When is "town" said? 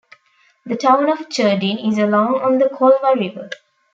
0.77-1.09